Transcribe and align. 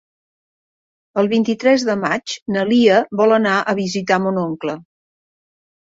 El 1.23 1.27
vint-i-tres 1.33 1.85
de 1.89 1.95
maig 2.05 2.35
na 2.55 2.65
Lia 2.71 2.97
vol 3.23 3.37
anar 3.39 3.61
a 3.75 3.79
visitar 3.81 4.19
mon 4.25 4.41
oncle. 4.49 4.79